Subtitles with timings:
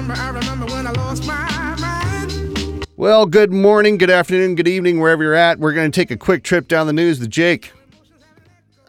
[0.00, 2.86] remember, I remember when I lost my mind.
[2.96, 5.58] Well, good morning, good afternoon, good evening, wherever you're at.
[5.58, 7.72] We're going to take a quick trip down the news with Jake.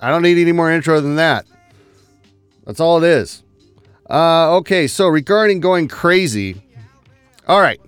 [0.02, 1.46] I don't need any more intro than that.
[2.66, 3.43] That's all it is.
[4.10, 6.61] Uh, okay, so regarding going crazy.
[7.48, 7.82] All right.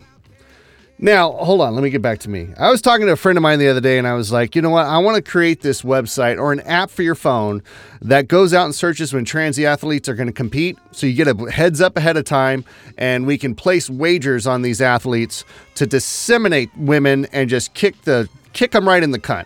[0.99, 1.73] Now, hold on.
[1.73, 2.49] Let me get back to me.
[2.57, 4.55] I was talking to a friend of mine the other day, and I was like,
[4.55, 4.85] you know what?
[4.85, 7.61] I want to create this website or an app for your phone
[8.01, 10.77] that goes out and searches when trans athletes are going to compete.
[10.91, 12.63] So you get a heads up ahead of time,
[12.97, 15.43] and we can place wagers on these athletes
[15.75, 19.45] to disseminate women and just kick the kick them right in the cunt.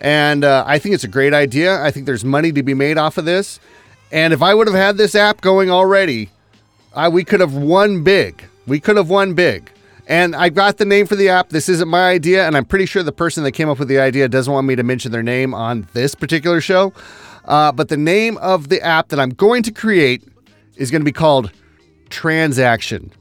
[0.00, 1.82] And uh, I think it's a great idea.
[1.82, 3.60] I think there's money to be made off of this.
[4.10, 6.30] And if I would have had this app going already,
[6.94, 8.44] I, we could have won big.
[8.66, 9.70] We could have won big.
[10.06, 11.48] And I got the name for the app.
[11.48, 13.98] This isn't my idea, and I'm pretty sure the person that came up with the
[13.98, 16.92] idea doesn't want me to mention their name on this particular show.
[17.44, 20.22] Uh, but the name of the app that I'm going to create
[20.76, 21.50] is going to be called
[22.08, 23.12] Transaction,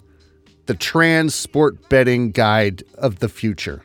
[0.67, 3.83] the trans sport betting guide of the future.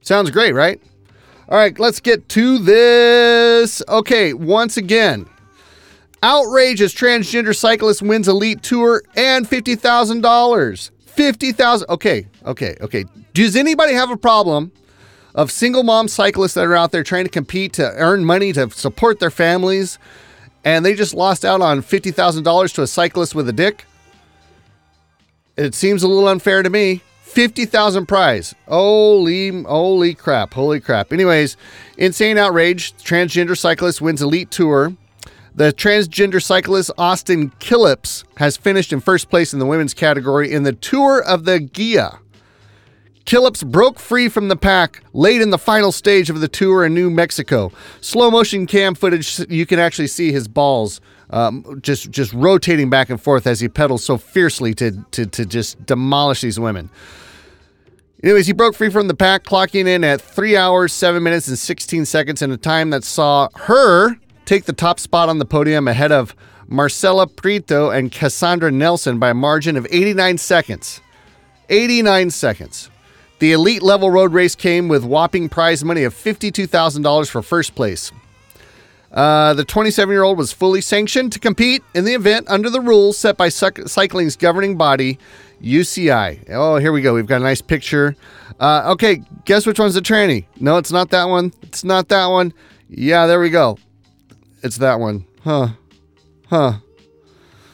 [0.00, 0.80] Sounds great, right?
[1.48, 3.82] All right, let's get to this.
[3.88, 5.26] Okay, once again,
[6.22, 10.90] outrageous transgender cyclist wins elite tour and $50,000.
[11.18, 11.90] 50,000.
[11.90, 13.04] Okay, okay, okay.
[13.34, 14.70] Does anybody have a problem
[15.34, 18.70] of single mom cyclists that are out there trying to compete to earn money to
[18.70, 19.98] support their families
[20.64, 23.84] and they just lost out on $50,000 to a cyclist with a dick?
[25.56, 27.02] It seems a little unfair to me.
[27.22, 28.54] 50,000 prize.
[28.68, 30.54] Holy, holy crap.
[30.54, 31.12] Holy crap.
[31.12, 31.56] Anyways,
[31.96, 32.92] insane outrage.
[32.98, 34.94] Transgender cyclist wins elite tour.
[35.54, 40.62] The transgender cyclist Austin Killips has finished in first place in the women's category in
[40.62, 42.20] the Tour of the Gila.
[43.28, 46.94] Killips broke free from the pack late in the final stage of the tour in
[46.94, 47.70] New Mexico.
[48.00, 53.10] Slow motion cam footage, you can actually see his balls um, just just rotating back
[53.10, 56.88] and forth as he pedals so fiercely to, to, to just demolish these women.
[58.22, 61.58] Anyways, he broke free from the pack, clocking in at 3 hours, 7 minutes, and
[61.58, 64.16] 16 seconds in a time that saw her
[64.48, 66.34] take the top spot on the podium ahead of
[66.68, 71.02] Marcela Prieto and Cassandra Nelson by a margin of 89 seconds.
[71.68, 72.90] 89 seconds.
[73.40, 78.10] The elite level road race came with whopping prize money of $52,000 for first place.
[79.12, 82.80] Uh, the 27 year old was fully sanctioned to compete in the event under the
[82.80, 85.18] rules set by cycling's governing body,
[85.62, 86.50] UCI.
[86.50, 87.12] Oh, here we go.
[87.12, 88.16] We've got a nice picture.
[88.58, 90.46] Uh, okay, guess which one's the tranny?
[90.58, 91.52] No, it's not that one.
[91.62, 92.54] It's not that one.
[92.88, 93.76] Yeah, there we go.
[94.62, 95.26] It's that one.
[95.42, 95.68] Huh.
[96.48, 96.78] Huh.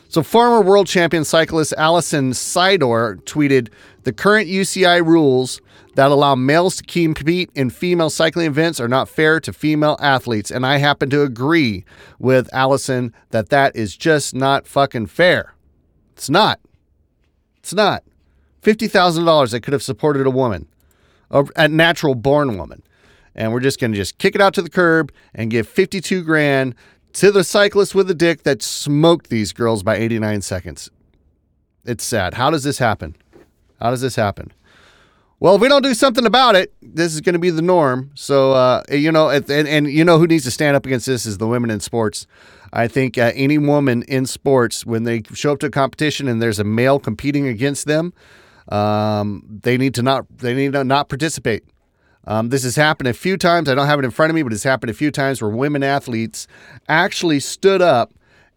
[0.09, 3.71] So, former world champion cyclist Alison Sydor tweeted
[4.05, 5.61] The current UCI rules
[5.95, 10.50] that allow males to compete in female cycling events are not fair to female athletes.
[10.50, 11.84] And I happen to agree
[12.19, 15.55] with Alison that that is just not fucking fair.
[16.12, 16.61] It's not.
[17.59, 18.05] It's not.
[18.62, 20.66] $50,000 that could have supported a woman,
[21.31, 22.83] a natural born woman.
[23.34, 26.22] And we're just going to just kick it out to the curb and give 52
[26.22, 26.75] grand
[27.15, 30.91] to the cyclist with the dick that smoked these girls by 89 seconds.
[31.84, 32.34] It's sad.
[32.34, 33.17] How does this happen?
[33.81, 34.53] How does this happen?
[35.41, 38.11] Well, if we don't do something about it, this is going to be the norm.
[38.15, 41.27] So, uh, you know, and, and, you know who needs to stand up against this
[41.27, 42.27] is the women in sports.
[42.72, 46.41] I think uh, any woman in sports, when they show up to a competition and
[46.41, 48.15] there's a male competing against them,
[48.69, 51.65] um, they need to not they need to not participate.
[52.26, 53.68] Um, this has happened a few times.
[53.68, 55.50] I don't have it in front of me, but it's happened a few times where
[55.50, 56.46] women athletes
[56.88, 58.12] actually stood up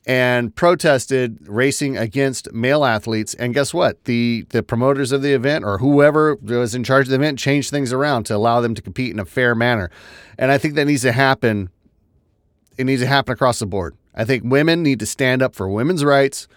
[0.05, 3.33] and protested racing against male athletes.
[3.33, 4.05] And guess what?
[4.05, 7.69] The the promoters of the event or whoever was in charge of the event changed
[7.69, 9.91] things around to allow them to compete in a fair manner.
[10.37, 11.69] And I think that needs to happen.
[12.77, 13.97] It needs to happen across the board.
[14.15, 16.47] I think women need to stand up for women's rights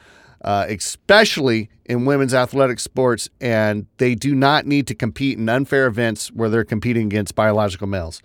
[0.43, 5.87] uh, especially in women's athletic sports, and they do not need to compete in unfair
[5.87, 8.23] events where they're competing against biological males.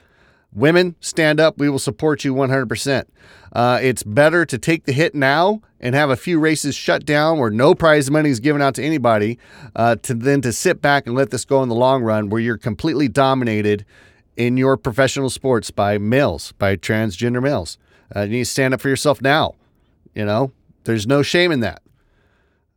[0.53, 1.57] Women, stand up.
[1.57, 3.05] We will support you 100%.
[3.51, 7.39] Uh, it's better to take the hit now and have a few races shut down
[7.39, 9.37] where no prize money is given out to anybody
[9.75, 12.39] uh, to then to sit back and let this go in the long run where
[12.39, 13.85] you're completely dominated
[14.37, 17.77] in your professional sports by males, by transgender males.
[18.15, 19.55] Uh, you need to stand up for yourself now.
[20.13, 20.53] You know,
[20.85, 21.81] there's no shame in that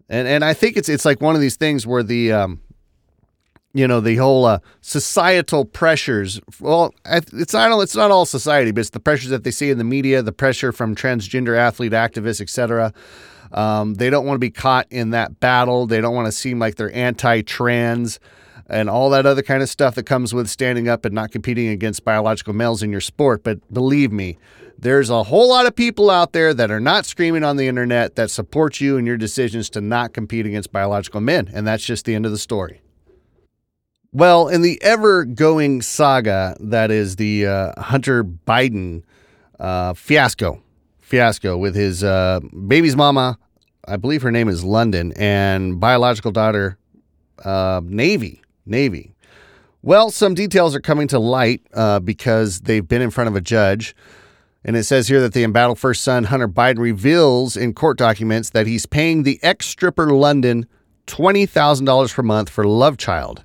[0.08, 2.60] and and I think it's it's like one of these things where the um,
[3.74, 6.40] you know the whole uh, societal pressures.
[6.60, 9.78] Well, it's not it's not all society, but it's the pressures that they see in
[9.78, 12.92] the media, the pressure from transgender athlete activists, etc.
[13.52, 15.86] Um, they don't want to be caught in that battle.
[15.86, 18.20] They don't want to seem like they're anti-trans.
[18.68, 21.68] and all that other kind of stuff that comes with standing up and not competing
[21.68, 23.42] against biological males in your sport.
[23.42, 24.36] But believe me,
[24.78, 28.14] there's a whole lot of people out there that are not screaming on the internet
[28.14, 31.50] that support you and your decisions to not compete against biological men.
[31.52, 32.80] And that's just the end of the story.
[34.12, 39.02] Well, in the ever going saga that is the uh, Hunter Biden
[39.58, 40.62] uh, fiasco,
[41.00, 43.36] fiasco with his uh, baby's mama,
[43.86, 46.78] I believe her name is London, and biological daughter,
[47.44, 48.42] uh, Navy.
[48.64, 49.14] Navy.
[49.82, 53.40] Well, some details are coming to light uh, because they've been in front of a
[53.40, 53.94] judge.
[54.68, 58.50] And it says here that the embattled first son, Hunter Biden, reveals in court documents
[58.50, 60.66] that he's paying the ex stripper London
[61.06, 63.44] $20,000 per month for Love Child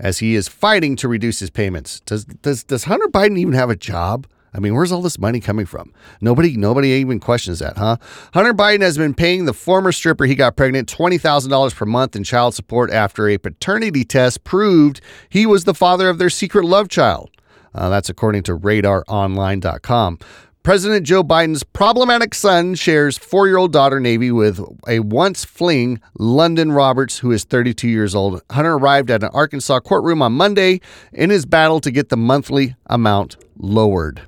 [0.00, 2.00] as he is fighting to reduce his payments.
[2.00, 4.26] Does, does, does Hunter Biden even have a job?
[4.52, 5.92] I mean, where's all this money coming from?
[6.20, 7.98] Nobody, nobody even questions that, huh?
[8.32, 11.86] Hunter Biden has been paying the former stripper he got pregnant twenty thousand dollars per
[11.86, 16.30] month in child support after a paternity test proved he was the father of their
[16.30, 17.30] secret love child.
[17.74, 20.18] Uh, that's according to RadarOnline.com.
[20.64, 24.58] President Joe Biden's problematic son shares four year old daughter Navy with
[24.88, 28.40] a once fling London Roberts, who is 32 years old.
[28.50, 30.80] Hunter arrived at an Arkansas courtroom on Monday
[31.12, 34.22] in his battle to get the monthly amount lowered.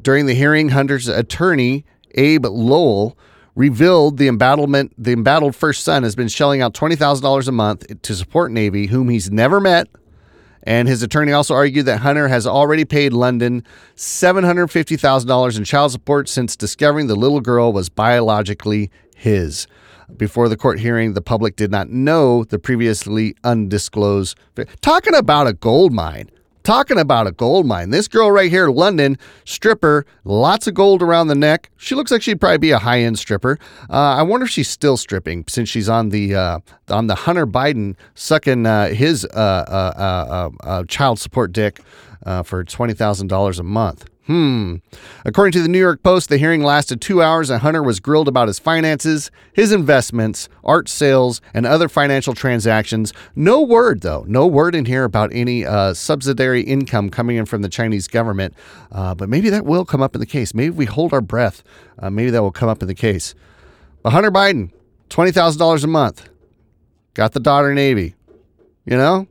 [0.00, 1.84] During the hearing, Hunter's attorney,
[2.16, 3.18] Abbe Lowell,
[3.56, 8.14] revealed the embattlement the embattled first son has been shelling out $20,000 a month to
[8.14, 9.88] support Navy, whom he's never met
[10.64, 13.62] and his attorney also argued that Hunter has already paid London
[13.96, 19.66] $750,000 in child support since discovering the little girl was biologically his.
[20.16, 24.36] Before the court hearing, the public did not know the previously undisclosed.
[24.80, 26.30] Talking about a gold mine.
[26.64, 27.90] Talking about a gold mine.
[27.90, 31.70] This girl right here, London, stripper, lots of gold around the neck.
[31.76, 33.58] She looks like she'd probably be a high end stripper.
[33.90, 37.46] Uh, I wonder if she's still stripping since she's on the uh, on the Hunter
[37.46, 41.82] Biden sucking uh, his uh, uh, uh, child support dick
[42.44, 44.06] for twenty thousand dollars a month.
[44.26, 44.76] Hmm.
[45.26, 48.26] According to the New York Post, the hearing lasted two hours and Hunter was grilled
[48.26, 53.12] about his finances, his investments, art sales, and other financial transactions.
[53.36, 57.60] No word, though, no word in here about any uh, subsidiary income coming in from
[57.60, 58.54] the Chinese government.
[58.90, 60.54] Uh, but maybe that will come up in the case.
[60.54, 61.62] Maybe we hold our breath.
[61.98, 63.34] Uh, maybe that will come up in the case.
[64.02, 64.70] But Hunter Biden,
[65.10, 66.30] $20,000 a month,
[67.12, 68.14] got the daughter Navy.
[68.86, 69.26] You know?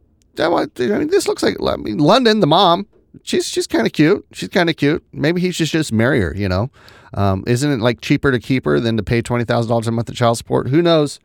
[0.93, 2.87] I mean, this looks like I mean, London, the mom,
[3.21, 4.25] she's she's kind of cute.
[4.31, 5.03] She's kind of cute.
[5.13, 6.33] Maybe he should just marry her.
[6.35, 6.71] You know,
[7.13, 9.91] um, isn't it like cheaper to keep her than to pay twenty thousand dollars a
[9.91, 10.69] month of child support?
[10.69, 11.19] Who knows?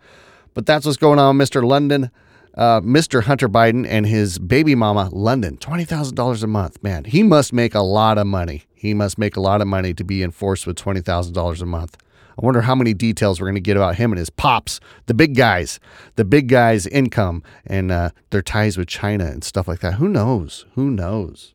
[0.55, 2.11] But that's what's going on, with Mister London,
[2.55, 5.57] uh, Mister Hunter Biden, and his baby mama London.
[5.57, 6.83] Twenty thousand dollars a month.
[6.83, 8.65] Man, he must make a lot of money.
[8.75, 11.67] He must make a lot of money to be enforced with twenty thousand dollars a
[11.67, 11.97] month.
[12.41, 15.15] I wonder how many details we're going to get about him and his pops, the
[15.15, 15.81] big guys,
[16.15, 19.95] the big guys' income and uh, their ties with China and stuff like that.
[19.95, 20.65] Who knows?
[20.77, 21.55] Who knows?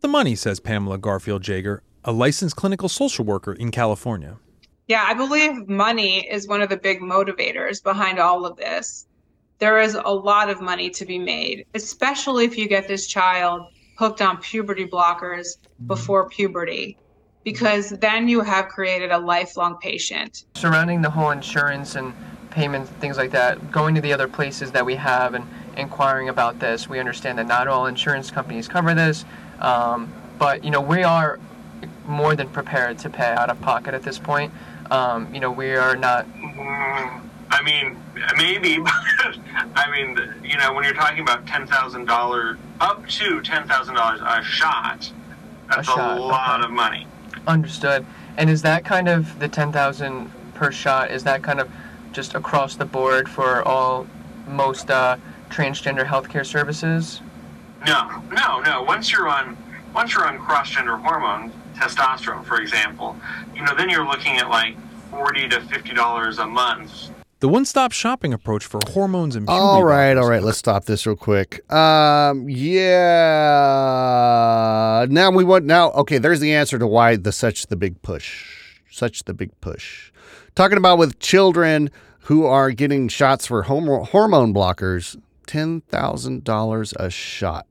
[0.00, 4.36] The money, says Pamela Garfield Jaeger, a licensed clinical social worker in California.
[4.86, 9.06] Yeah, I believe money is one of the big motivators behind all of this.
[9.58, 13.72] There is a lot of money to be made, especially if you get this child
[13.98, 15.88] hooked on puberty blockers mm-hmm.
[15.88, 16.96] before puberty,
[17.42, 20.44] because then you have created a lifelong patient.
[20.54, 22.14] Surrounding the whole insurance and
[22.50, 25.44] payments, things like that, going to the other places that we have and
[25.76, 29.24] inquiring about this, we understand that not all insurance companies cover this.
[29.60, 31.38] Um, but you know, we are
[32.06, 34.52] more than prepared to pay out of pocket at this point.
[34.90, 36.26] Um, you know, we are not.
[37.50, 37.96] I mean,
[38.36, 39.38] maybe, but
[39.76, 43.94] I mean, you know, when you're talking about ten thousand dollars, up to ten thousand
[43.94, 45.10] dollars a shot,
[45.68, 46.66] that's a, shot, a lot okay.
[46.66, 47.06] of money.
[47.46, 48.04] Understood.
[48.36, 51.10] And is that kind of the ten thousand per shot?
[51.10, 51.68] Is that kind of
[52.12, 54.06] just across the board for all
[54.46, 55.16] most uh,
[55.50, 57.20] transgender healthcare services?
[57.86, 58.82] No, no, no.
[58.82, 59.56] Once you're on
[59.94, 63.16] once you're on cross-gender hormone, testosterone, for example,
[63.54, 64.76] you know, then you're looking at like
[65.10, 67.08] forty to fifty dollars a month.
[67.40, 69.62] The one-stop shopping approach for hormones and puberty.
[69.62, 70.42] All right, all right.
[70.42, 71.62] Let's stop this real quick.
[71.72, 72.84] Um, yeah.
[75.08, 75.92] Now we want now.
[75.92, 80.10] Okay, there's the answer to why the such the big push, such the big push.
[80.56, 81.92] Talking about with children
[82.22, 85.16] who are getting shots for hormone blockers,
[85.46, 87.67] ten thousand dollars a shot.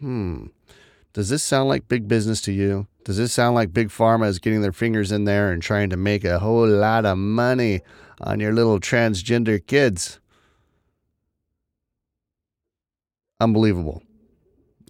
[0.00, 0.46] Hmm.
[1.12, 2.86] Does this sound like big business to you?
[3.04, 5.96] Does this sound like Big Pharma is getting their fingers in there and trying to
[5.96, 7.80] make a whole lot of money
[8.20, 10.18] on your little transgender kids?
[13.40, 14.02] Unbelievable.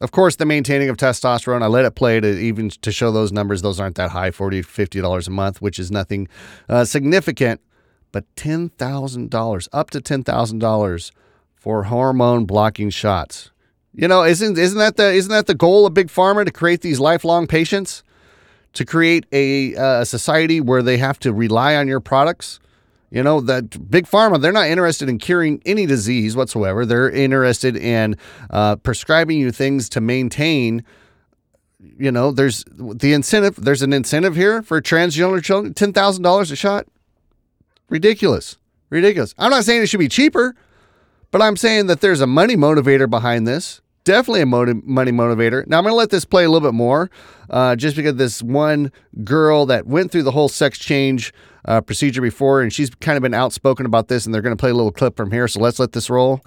[0.01, 3.33] Of course, the maintaining of testosterone, I let it play to even to show those
[3.33, 3.63] numbers.
[3.63, 6.29] Those aren't that high, $40, $50 a month, which is nothing
[6.69, 7.61] uh, significant.
[8.13, 11.11] But $10,000, up to $10,000
[11.55, 13.51] for hormone blocking shots.
[13.97, 16.83] You know, isn't isn't that the isn't that the goal of big pharma to create
[16.83, 18.03] these lifelong patients,
[18.75, 22.61] to create a, uh, society where they have to rely on your products?
[23.11, 26.85] You know that big pharma they're not interested in curing any disease whatsoever.
[26.85, 28.17] They're interested in
[28.51, 30.85] uh, prescribing you things to maintain.
[31.79, 33.57] You know, there's the incentive.
[33.57, 35.73] There's an incentive here for transgender children.
[35.73, 36.87] Ten thousand dollars a shot.
[37.89, 38.59] Ridiculous.
[38.91, 39.35] Ridiculous.
[39.39, 40.55] I'm not saying it should be cheaper,
[41.31, 45.67] but I'm saying that there's a money motivator behind this definitely a motiv- money motivator.
[45.67, 47.11] Now I'm going to let this play a little bit more,
[47.51, 48.91] uh, just because this one
[49.25, 51.35] girl that went through the whole sex change
[51.67, 54.61] uh, procedure before, and she's kind of been outspoken about this, and they're going to
[54.61, 55.47] play a little clip from here.
[55.49, 56.41] So let's let this roll.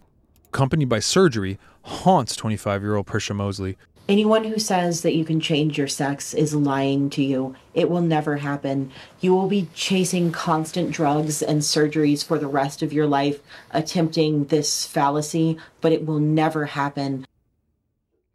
[0.47, 3.77] Accompanied by surgery, haunts 25 year old Prisha Mosley.
[4.07, 7.55] Anyone who says that you can change your sex is lying to you.
[7.75, 8.91] It will never happen.
[9.19, 13.39] You will be chasing constant drugs and surgeries for the rest of your life,
[13.69, 17.27] attempting this fallacy, but it will never happen.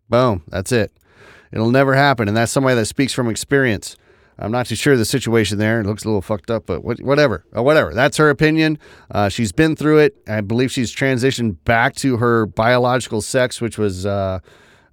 [0.08, 0.42] Boom.
[0.48, 0.92] That's it.
[1.52, 2.28] It'll never happen.
[2.28, 3.96] And that's somebody that speaks from experience.
[4.38, 5.80] I'm not too sure the situation there.
[5.80, 7.44] It looks a little fucked up, but whatever.
[7.56, 7.94] Uh, whatever.
[7.94, 8.78] That's her opinion.
[9.10, 10.16] Uh, she's been through it.
[10.26, 14.40] I believe she's transitioned back to her biological sex, which was uh,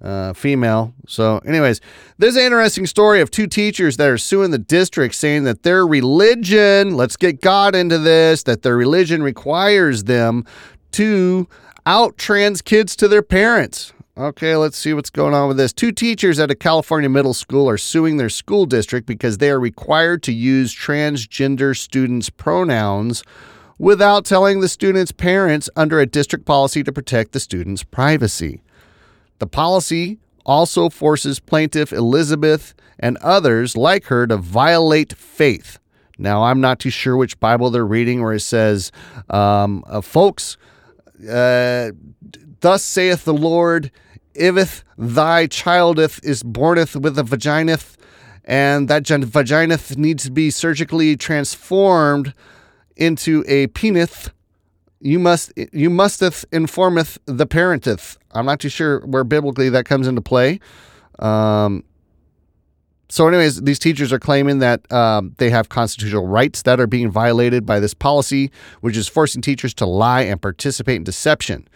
[0.02, 0.94] uh, female.
[1.08, 1.82] So, anyways,
[2.20, 5.88] there's an interesting story of two teachers that are suing the district saying that their
[5.88, 10.46] religion, let's get God into this, that their religion requires them
[10.92, 11.48] to
[11.88, 13.94] out trans kids to their parents.
[14.22, 15.74] Okay, let's see what's going on with this.
[15.74, 19.60] Two teachers at a California middle school are suing their school district because they are
[19.60, 23.24] required to use transgender students' pronouns
[23.80, 28.62] without telling the students' parents under a district policy to protect the students' privacy.
[29.40, 35.80] The policy also forces plaintiff Elizabeth and others like her to violate faith.
[36.20, 38.92] Now, I'm not too sure which Bible they're reading where it says,
[39.32, 40.58] um, uh, folks,
[41.28, 41.90] uh,
[42.62, 43.92] Thus saith the Lord,
[44.34, 47.96] if thy childeth is borneth with a vagineth,
[48.46, 52.34] and that vagineth needs to be surgically transformed
[52.96, 54.32] into a penith,
[55.00, 58.18] you must you musteth informeth the parenteth.
[58.32, 60.60] I'm not too sure where biblically that comes into play.
[61.20, 61.84] Um,
[63.10, 67.12] so, anyways, these teachers are claiming that um, they have constitutional rights that are being
[67.12, 71.68] violated by this policy, which is forcing teachers to lie and participate in deception.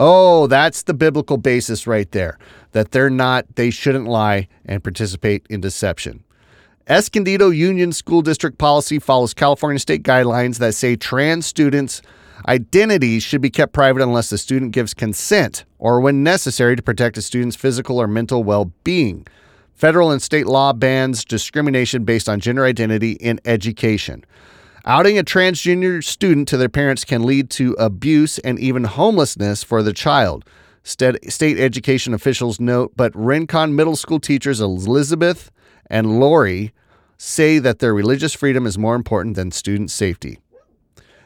[0.00, 2.38] Oh, that's the biblical basis right there.
[2.72, 6.24] That they're not, they shouldn't lie and participate in deception.
[6.86, 12.02] Escondido Union School District policy follows California state guidelines that say trans students'
[12.46, 17.16] identities should be kept private unless the student gives consent or when necessary to protect
[17.16, 19.26] a student's physical or mental well being.
[19.74, 24.24] Federal and state law bans discrimination based on gender identity in education.
[24.86, 29.82] Outing a transgender student to their parents can lead to abuse and even homelessness for
[29.82, 30.44] the child.
[30.82, 35.50] State education officials note, but Rincon Middle School teachers Elizabeth
[35.86, 36.74] and Lori
[37.16, 40.38] say that their religious freedom is more important than student safety.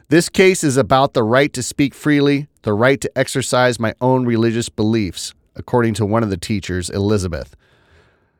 [0.08, 4.24] This case is about the right to speak freely, the right to exercise my own
[4.24, 7.56] religious beliefs, according to one of the teachers, Elizabeth.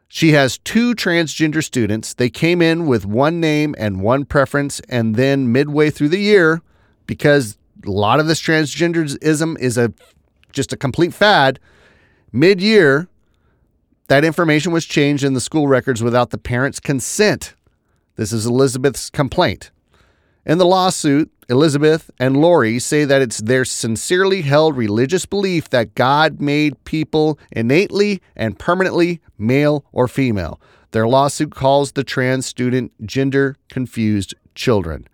[0.09, 2.15] She has two transgender students.
[2.15, 6.63] They came in with one name and one preference, and then midway through the year,
[7.07, 9.93] because a lot of this transgenderism is a
[10.51, 11.61] just a complete fad,
[12.33, 13.07] mid-year,
[14.09, 17.55] that information was changed in the school records without the parents' consent.
[18.17, 19.71] This is Elizabeth's complaint.
[20.49, 25.95] In the lawsuit, Elizabeth and Lori say that it's their sincerely held religious belief that
[25.95, 30.59] God made people innately and permanently male or female.
[30.93, 35.07] Their lawsuit calls the trans student gender confused children.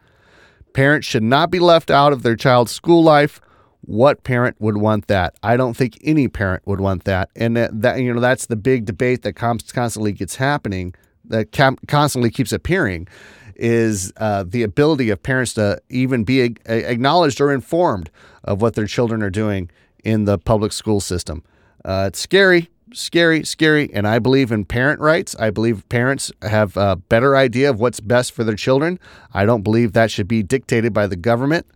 [0.73, 3.41] Parents should not be left out of their child's school life.
[3.81, 5.35] What parent would want that?
[5.43, 7.31] I don't think any parent would want that.
[7.35, 10.95] And that, you know that's the big debate that constantly gets happening
[11.27, 11.53] that
[11.89, 13.09] constantly keeps appearing
[13.57, 18.11] is uh, the ability of parents to even be acknowledged or informed
[18.43, 19.71] of what their children are doing
[20.05, 21.43] in the public school system.
[21.85, 23.91] Uh, it's scary, scary, scary.
[23.93, 25.35] And I believe in parent rights.
[25.37, 28.99] I believe parents have a better idea of what's best for their children.
[29.33, 31.67] I don't believe that should be dictated by the government,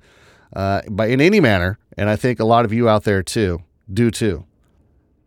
[0.54, 1.78] uh, by in any manner.
[1.96, 4.44] And I think a lot of you out there too do too.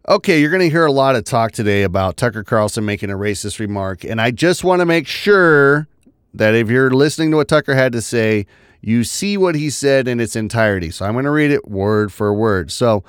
[0.08, 3.16] Okay, you're going to hear a lot of talk today about Tucker Carlson making a
[3.16, 4.04] racist remark.
[4.04, 5.88] And I just want to make sure
[6.34, 8.46] that if you're listening to what Tucker had to say,
[8.82, 10.92] you see what he said in its entirety.
[10.92, 12.72] So I'm going to read it word for word.
[12.72, 13.04] So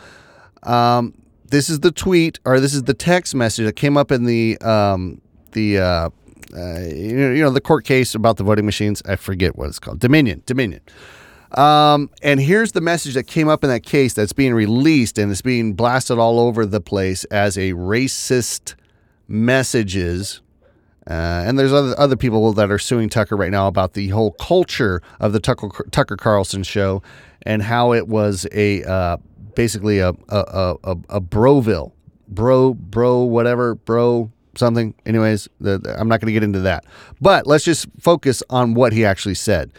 [0.63, 1.15] um,
[1.47, 4.59] this is the tweet or this is the text message that came up in the
[4.61, 5.21] um,
[5.53, 6.11] the uh,
[6.55, 9.03] uh, you know the court case about the voting machines.
[9.07, 10.01] I forget what it's called.
[10.01, 10.43] Dominion.
[10.47, 10.81] Dominion.
[11.53, 15.31] Um, and here's the message that came up in that case that's being released and
[15.31, 18.75] it's being blasted all over the place as a racist
[19.29, 20.41] messages.
[21.09, 21.13] Uh,
[21.47, 25.03] and there's other other people that are suing Tucker right now about the whole culture
[25.19, 27.03] of the Tucker, Tucker Carlson show
[27.43, 29.17] and how it was a uh,
[29.57, 31.93] basically a a, a a a Broville,
[32.29, 34.95] bro bro whatever bro something.
[35.07, 36.85] Anyways, the, the- I'm not going to get into that.
[37.21, 39.73] But let's just focus on what he actually said.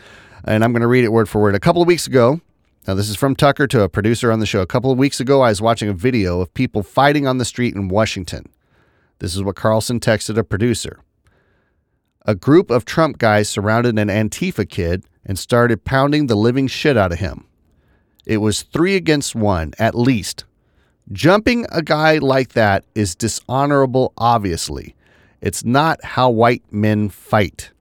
[0.45, 1.55] And I'm going to read it word for word.
[1.55, 2.41] A couple of weeks ago,
[2.85, 4.61] now this is from Tucker to a producer on the show.
[4.61, 7.45] A couple of weeks ago, I was watching a video of people fighting on the
[7.45, 8.49] street in Washington.
[9.19, 10.99] This is what Carlson texted a producer.
[12.25, 16.95] A group of Trump guys surrounded an Antifa kid and started pounding the living shit
[16.95, 17.45] out of him.
[18.25, 20.45] It was three against one, at least.
[21.11, 24.95] Jumping a guy like that is dishonorable, obviously.
[25.41, 27.71] It's not how white men fight.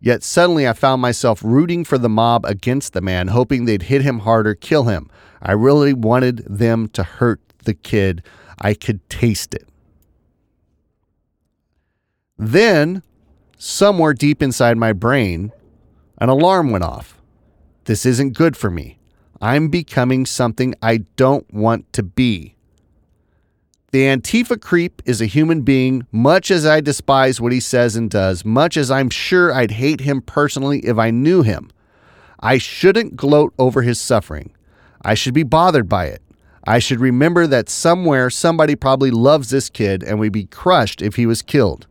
[0.00, 4.02] Yet suddenly I found myself rooting for the mob against the man, hoping they'd hit
[4.02, 5.08] him harder, kill him.
[5.40, 8.24] I really wanted them to hurt the kid.
[8.58, 9.68] I could taste it.
[12.36, 13.04] Then,
[13.60, 15.52] somewhere deep inside my brain,
[16.16, 17.20] an alarm went off.
[17.84, 18.98] This isn't good for me.
[19.42, 22.54] I'm becoming something I don't want to be.
[23.92, 28.08] The Antifa creep is a human being, much as I despise what he says and
[28.08, 31.70] does, much as I'm sure I'd hate him personally if I knew him.
[32.38, 34.52] I shouldn't gloat over his suffering.
[35.02, 36.22] I should be bothered by it.
[36.64, 41.16] I should remember that somewhere somebody probably loves this kid and would be crushed if
[41.16, 41.86] he was killed.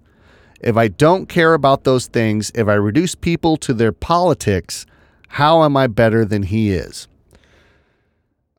[0.62, 4.86] If I don't care about those things, if I reduce people to their politics,
[5.30, 7.08] how am I better than he is?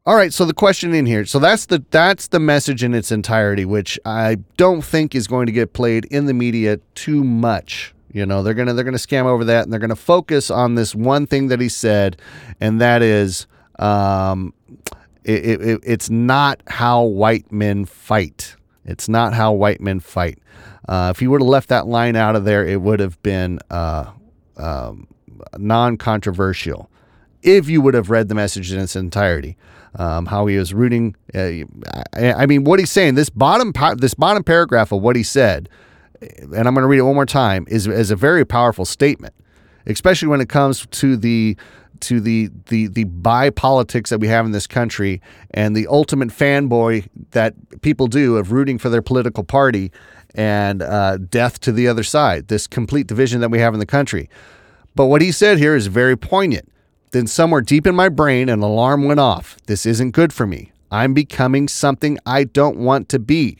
[0.07, 1.27] All right, so the question in here.
[1.27, 5.47] So that's the that's the message in its entirety, which I don't think is going
[5.47, 7.95] to get played in the media too much.
[8.13, 10.95] You know, they're gonna they're gonna scam over that, and they're gonna focus on this
[10.95, 12.17] one thing that he said,
[12.61, 13.47] and that is,
[13.79, 14.53] um,
[15.23, 18.57] it, it, it- it's not how white men fight.
[18.87, 20.39] It's not how white men fight.
[20.91, 23.61] Uh, if he would have left that line out of there, it would have been
[23.71, 24.11] uh,
[24.57, 25.07] um,
[25.57, 26.91] non-controversial
[27.43, 29.57] if you would have read the message in its entirety.
[29.95, 31.17] Um, how he was rooting.
[31.33, 31.65] Uh,
[32.13, 33.15] I, I mean, what he's saying.
[33.15, 35.69] This bottom this bottom paragraph of what he said,
[36.21, 39.35] and I'm going to read it one more time, is is a very powerful statement,
[39.87, 41.57] especially when it comes to the
[42.01, 45.21] to the the the bi politics that we have in this country
[45.53, 49.91] and the ultimate fanboy that people do of rooting for their political party
[50.35, 52.49] and uh, death to the other side.
[52.49, 54.29] This complete division that we have in the country.
[54.95, 56.71] But what he said here is very poignant.
[57.13, 59.57] Then, somewhere deep in my brain, an alarm went off.
[59.67, 60.73] This isn't good for me.
[60.93, 63.59] I'm becoming something I don't want to be.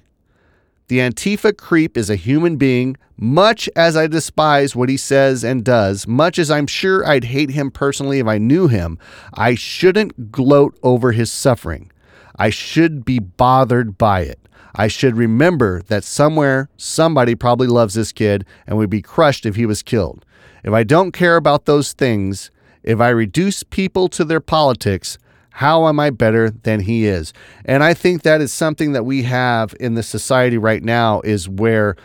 [0.89, 5.65] The Antifa creep is a human being, much as I despise what he says and
[5.65, 8.99] does, much as I'm sure I'd hate him personally if I knew him.
[9.35, 11.93] I shouldn't gloat over his suffering.
[12.37, 14.41] I should be bothered by it.
[14.75, 19.57] I should remember that somewhere somebody probably loves this kid and would be crushed if
[19.57, 20.25] he was killed.
[20.65, 22.51] If I don't care about those things,
[22.83, 25.19] if I reduce people to their politics,
[25.51, 27.33] how am I better than he is?
[27.65, 31.49] And I think that is something that we have in the society right now is
[31.49, 31.97] where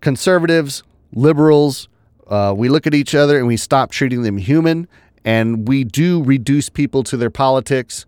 [0.00, 1.88] conservatives, liberals,
[2.28, 4.88] uh, we look at each other and we stop treating them human
[5.24, 8.06] and we do reduce people to their politics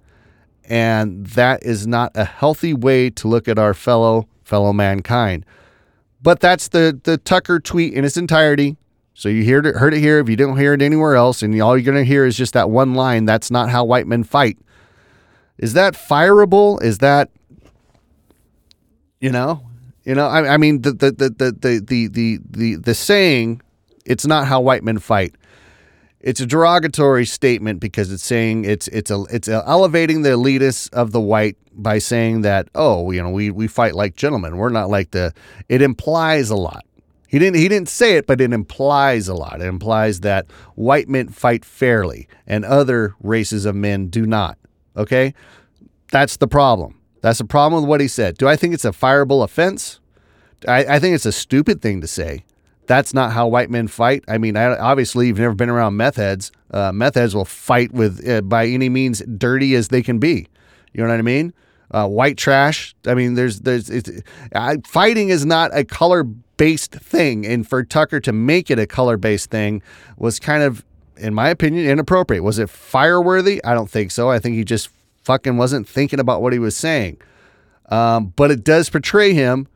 [0.68, 5.44] and that is not a healthy way to look at our fellow fellow mankind.
[6.22, 8.76] But that's the the Tucker tweet in its entirety.
[9.14, 10.18] So you heard it, heard it here.
[10.18, 12.52] If you don't hear it anywhere else, and all you're going to hear is just
[12.52, 14.58] that one line, "That's not how white men fight."
[15.58, 16.82] Is that fireable?
[16.82, 17.30] Is that
[19.20, 19.62] you know,
[20.04, 20.26] you know?
[20.26, 23.62] I, I mean, the the, the the the the the the the saying,
[24.04, 25.34] "It's not how white men fight."
[26.26, 31.12] It's a derogatory statement because it's saying it's it's a it's elevating the elitists of
[31.12, 34.56] the white by saying that oh you know we we fight like gentlemen.
[34.56, 35.32] We're not like the
[35.68, 36.84] it implies a lot.
[37.28, 39.60] He didn't he didn't say it but it implies a lot.
[39.60, 44.58] It implies that white men fight fairly and other races of men do not
[44.96, 45.32] okay?
[46.10, 47.00] That's the problem.
[47.20, 48.36] That's the problem with what he said.
[48.36, 50.00] Do I think it's a fireable offense?
[50.66, 52.44] I, I think it's a stupid thing to say
[52.86, 54.24] that's not how white men fight.
[54.28, 56.52] I mean, I, obviously, you've never been around meth heads.
[56.70, 60.46] Uh, meth heads will fight with uh, by any means dirty as they can be.
[60.92, 61.52] You know what I mean?
[61.90, 62.94] Uh, white trash.
[63.06, 63.90] I mean, there's there's
[64.86, 69.16] fighting is not a color based thing, and for Tucker to make it a color
[69.16, 69.82] based thing
[70.16, 70.84] was kind of,
[71.16, 72.42] in my opinion, inappropriate.
[72.42, 73.62] Was it fireworthy?
[73.64, 74.30] I don't think so.
[74.30, 74.88] I think he just
[75.22, 77.18] fucking wasn't thinking about what he was saying.
[77.88, 79.68] Um, but it does portray him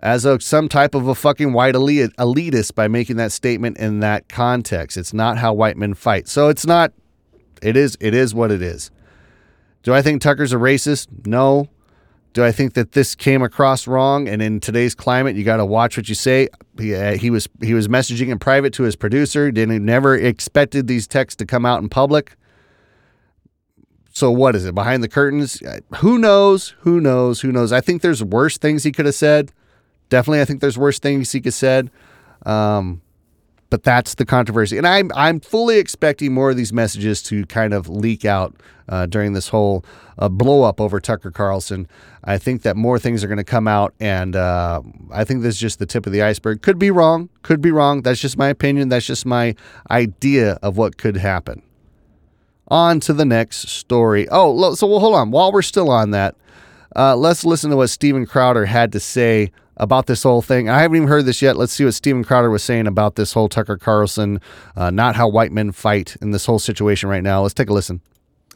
[0.00, 4.00] as a, some type of a fucking white elite, elitist by making that statement in
[4.00, 4.96] that context.
[4.96, 6.28] It's not how white men fight.
[6.28, 6.92] So it's not
[7.62, 8.90] it is it is what it is.
[9.82, 11.26] Do I think Tucker's a racist?
[11.26, 11.68] No.
[12.34, 14.28] Do I think that this came across wrong?
[14.28, 16.48] And in today's climate, you got to watch what you say.
[16.78, 19.50] He, uh, he was he was messaging in private to his producer.
[19.50, 22.36] Didn't never expected these texts to come out in public.
[24.12, 25.62] So what is it behind the curtains?
[25.62, 26.74] Uh, Who knows?
[26.80, 27.40] Who knows?
[27.40, 27.72] Who knows?
[27.72, 29.52] I think there's worse things he could have said.
[30.08, 31.90] Definitely, I think there's worse things he could said.
[32.46, 33.02] Um,
[33.70, 37.74] but that's the controversy, and I'm I'm fully expecting more of these messages to kind
[37.74, 38.54] of leak out
[38.88, 39.84] uh, during this whole
[40.18, 41.86] uh, blow up over Tucker Carlson.
[42.24, 44.80] I think that more things are going to come out, and uh,
[45.12, 46.62] I think this is just the tip of the iceberg.
[46.62, 48.02] Could be wrong, could be wrong.
[48.02, 48.88] That's just my opinion.
[48.88, 49.54] That's just my
[49.90, 51.62] idea of what could happen.
[52.68, 54.28] On to the next story.
[54.30, 55.30] Oh, so well, hold on.
[55.30, 56.36] While we're still on that,
[56.96, 60.68] uh, let's listen to what Steven Crowder had to say about this whole thing.
[60.68, 61.56] I haven't even heard this yet.
[61.56, 64.40] Let's see what Steven Crowder was saying about this whole Tucker Carlson,
[64.76, 67.42] uh, not how white men fight in this whole situation right now.
[67.42, 68.00] Let's take a listen.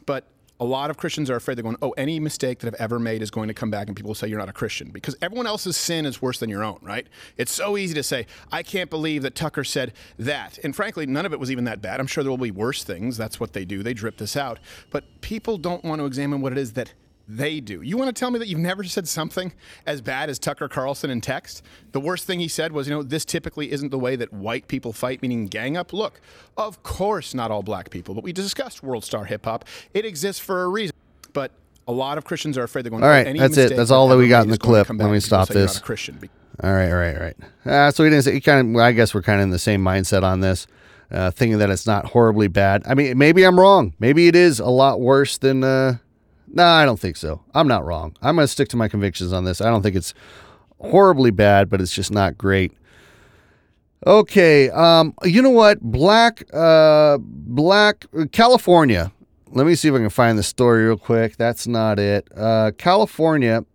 [0.05, 0.27] But
[0.59, 3.21] a lot of Christians are afraid they're going, oh, any mistake that I've ever made
[3.21, 5.47] is going to come back and people will say you're not a Christian because everyone
[5.47, 7.07] else's sin is worse than your own, right?
[7.37, 10.59] It's so easy to say, I can't believe that Tucker said that.
[10.63, 11.99] And frankly, none of it was even that bad.
[11.99, 13.17] I'm sure there will be worse things.
[13.17, 13.83] That's what they do.
[13.83, 14.59] They drip this out.
[14.89, 16.93] But people don't want to examine what it is that
[17.27, 17.81] they do.
[17.81, 19.53] You want to tell me that you've never said something
[19.85, 21.63] as bad as Tucker Carlson in text?
[21.93, 24.67] The worst thing he said was, you know, this typically isn't the way that white
[24.67, 25.93] people fight, meaning gang up.
[25.93, 26.19] Look,
[26.57, 29.65] of course, not all black people, but we discussed World Star Hip Hop.
[29.93, 30.95] It exists for a reason.
[31.31, 31.51] But
[31.87, 33.03] a lot of Christians are afraid they're going.
[33.03, 33.75] All "Oh, any that's it.
[33.75, 34.99] That's all that we got in the is going to clip.
[34.99, 35.79] Let me stop say you're not this.
[35.79, 36.29] Christian.
[36.61, 37.35] All right, all right, all right.
[37.65, 38.33] Uh, so he didn't say.
[38.33, 38.81] He kind of.
[38.81, 40.67] I guess we're kind of in the same mindset on this,
[41.11, 42.83] uh, thinking that it's not horribly bad.
[42.85, 43.93] I mean, maybe I'm wrong.
[43.97, 45.63] Maybe it is a lot worse than.
[45.63, 45.97] Uh,
[46.53, 47.41] no, I don't think so.
[47.55, 48.15] I'm not wrong.
[48.21, 49.59] I'm going to stick to my convictions on this.
[49.59, 50.13] I don't think it's
[50.79, 52.71] horribly bad, but it's just not great.
[54.05, 55.81] Okay, um, you know what?
[55.81, 59.11] Black, uh, Black, California.
[59.51, 61.37] Let me see if I can find the story real quick.
[61.37, 62.27] That's not it.
[62.35, 63.65] Uh, California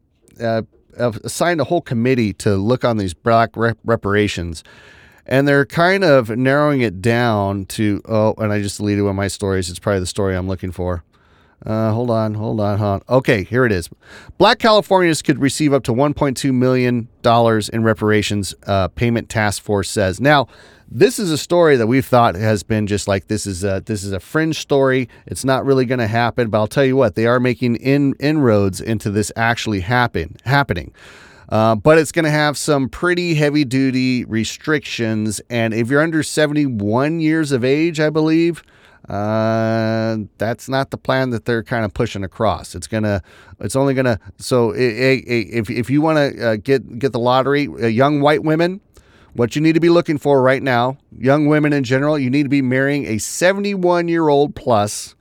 [0.40, 0.62] uh,
[0.98, 4.62] assigned a whole committee to look on these black rep- reparations,
[5.26, 8.02] and they're kind of narrowing it down to.
[8.04, 9.70] Oh, and I just deleted one of my stories.
[9.70, 11.04] It's probably the story I'm looking for.
[11.66, 13.16] Uh, hold on, hold on, hold on.
[13.16, 13.88] Okay, here it is.
[14.38, 18.54] Black Californians could receive up to 1.2 million dollars in reparations.
[18.66, 20.20] Uh, payment task force says.
[20.20, 20.46] Now,
[20.90, 24.04] this is a story that we've thought has been just like this is a this
[24.04, 25.08] is a fringe story.
[25.26, 26.48] It's not really going to happen.
[26.48, 30.92] But I'll tell you what, they are making in inroads into this actually happen happening.
[31.48, 35.40] Uh, but it's going to have some pretty heavy duty restrictions.
[35.48, 38.62] And if you're under 71 years of age, I believe,
[39.08, 42.74] uh, that's not the plan that they're kind of pushing across.
[42.74, 43.22] It's gonna,
[43.60, 44.18] it's only gonna.
[44.38, 47.86] So i- i- i- if if you want to uh, get get the lottery, uh,
[47.86, 48.80] young white women,
[49.34, 52.42] what you need to be looking for right now, young women in general, you need
[52.44, 55.14] to be marrying a 71 year old plus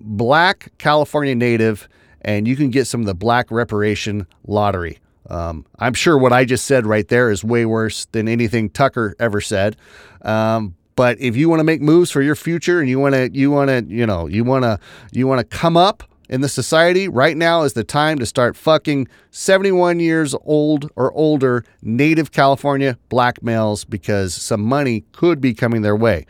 [0.00, 1.88] black California native,
[2.22, 4.98] and you can get some of the black reparation lottery.
[5.30, 9.14] Um, I'm sure what I just said right there is way worse than anything Tucker
[9.20, 9.76] ever said.
[10.22, 13.30] Um, but if you want to make moves for your future and you want to,
[13.32, 14.78] you want to, you know, you want to,
[15.12, 18.56] you want to come up in the society, right now is the time to start
[18.56, 25.52] fucking 71 years old or older native California black males because some money could be
[25.52, 26.26] coming their way.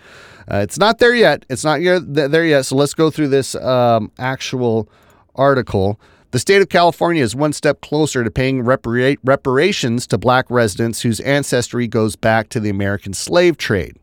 [0.50, 1.46] Uh, it's not there yet.
[1.48, 2.66] It's not there yet.
[2.66, 4.88] So let's go through this um, actual
[5.36, 6.00] article.
[6.32, 11.02] The state of California is one step closer to paying repara- reparations to black residents
[11.02, 13.98] whose ancestry goes back to the American slave trade.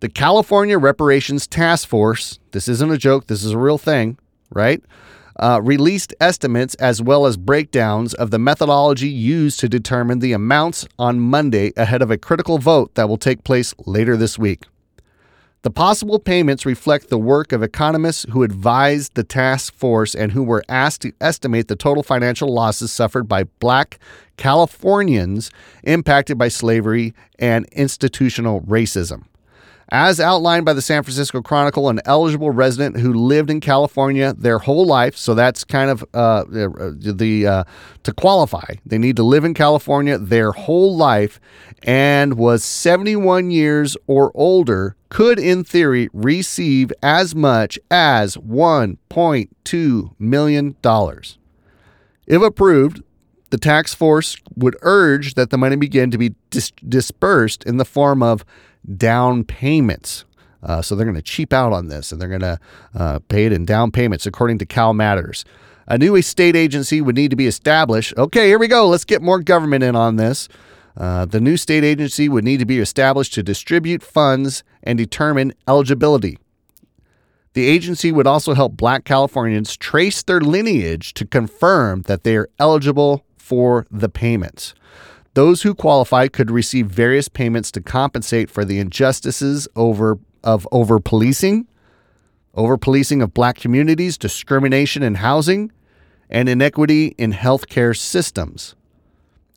[0.00, 4.18] The California Reparations Task Force, this isn't a joke, this is a real thing,
[4.50, 4.82] right?
[5.40, 10.86] Uh, released estimates as well as breakdowns of the methodology used to determine the amounts
[10.98, 14.64] on Monday ahead of a critical vote that will take place later this week.
[15.62, 20.42] The possible payments reflect the work of economists who advised the task force and who
[20.42, 23.98] were asked to estimate the total financial losses suffered by black
[24.36, 25.50] Californians
[25.84, 29.24] impacted by slavery and institutional racism.
[29.90, 34.58] As outlined by the San Francisco Chronicle, an eligible resident who lived in California their
[34.58, 37.64] whole life, so that's kind of uh, the uh,
[38.02, 41.38] to qualify, they need to live in California their whole life
[41.84, 50.76] and was 71 years or older, could in theory receive as much as 1.2 million
[50.82, 51.38] dollars.
[52.26, 53.04] If approved,
[53.50, 57.84] the tax force would urge that the money begin to be dis- dispersed in the
[57.84, 58.44] form of
[58.96, 60.24] down payments.
[60.62, 62.58] Uh, so they're going to cheap out on this and they're going to
[62.94, 65.44] uh, pay it in down payments, according to Cal Matters.
[65.86, 68.14] A new state agency would need to be established.
[68.16, 68.88] Okay, here we go.
[68.88, 70.48] Let's get more government in on this.
[70.96, 75.52] Uh, the new state agency would need to be established to distribute funds and determine
[75.68, 76.38] eligibility.
[77.52, 82.48] The agency would also help black Californians trace their lineage to confirm that they are
[82.58, 84.74] eligible for the payments.
[85.36, 90.98] Those who qualify could receive various payments to compensate for the injustices over of over
[90.98, 91.66] policing,
[92.54, 95.72] over policing of black communities, discrimination in housing,
[96.30, 98.76] and inequity in healthcare systems.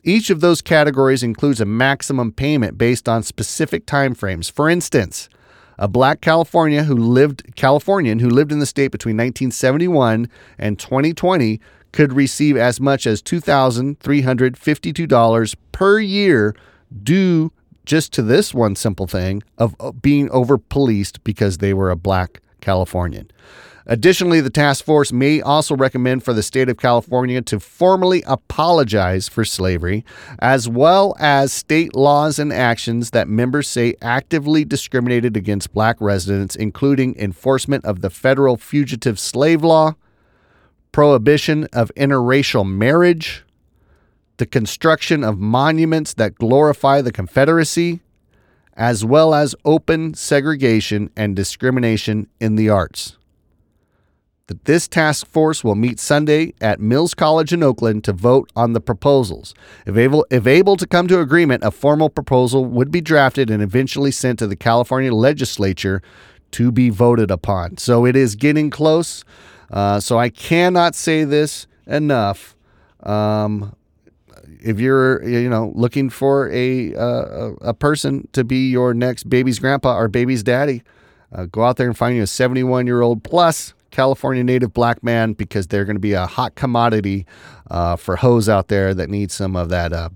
[0.04, 4.52] Each of those categories includes a maximum payment based on specific timeframes.
[4.52, 5.30] For instance,
[5.78, 11.58] a black California who lived Californian who lived in the state between 1971 and 2020
[11.92, 16.56] could receive as much as $2,352 per year
[17.02, 17.52] due
[17.84, 21.96] just to this one simple thing of uh, being over policed because they were a
[21.96, 23.30] black Californian.
[23.86, 29.26] Additionally, the task force may also recommend for the state of California to formally apologize
[29.26, 30.04] for slavery,
[30.38, 36.54] as well as state laws and actions that members say actively discriminated against black residents,
[36.54, 39.96] including enforcement of the federal fugitive slave law,
[40.92, 43.44] prohibition of interracial marriage,
[44.38, 48.00] the construction of monuments that glorify the Confederacy,
[48.74, 53.16] as well as open segregation and discrimination in the arts.
[54.46, 58.72] That this task force will meet Sunday at Mills College in Oakland to vote on
[58.72, 59.54] the proposals.
[59.86, 63.62] If able, if able to come to agreement, a formal proposal would be drafted and
[63.62, 66.02] eventually sent to the California legislature
[66.52, 67.76] to be voted upon.
[67.76, 69.24] So it is getting close.
[69.70, 72.56] Uh, so I cannot say this enough.
[73.02, 73.74] Um,
[74.62, 79.58] if you're you know looking for a uh, a person to be your next baby's
[79.58, 80.82] grandpa or baby's daddy,
[81.32, 85.02] uh, go out there and find you a 71 year old plus California native black
[85.02, 87.26] man because they're going to be a hot commodity
[87.70, 90.08] uh, for hoes out there that need some of that uh,